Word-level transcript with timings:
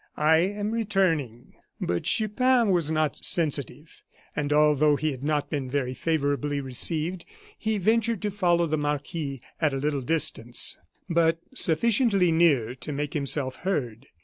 "I 0.17 0.37
am 0.37 0.71
returning" 0.71 1.53
But 1.79 2.05
Chupin 2.05 2.71
was 2.71 2.89
not 2.89 3.23
sensitive; 3.23 4.01
and 4.35 4.51
although 4.51 4.95
he 4.95 5.11
had 5.11 5.23
not 5.23 5.51
been 5.51 5.69
very 5.69 5.93
favorably 5.93 6.59
received, 6.59 7.23
he 7.55 7.77
ventured 7.77 8.23
to 8.23 8.31
follow 8.31 8.65
the 8.65 8.79
marquis 8.79 9.41
at 9.61 9.75
a 9.75 9.77
little 9.77 10.01
distance, 10.01 10.79
but 11.07 11.37
sufficiently 11.53 12.31
near 12.31 12.73
to 12.73 12.91
make 12.91 13.13
himself 13.13 13.57
heard. 13.57 14.07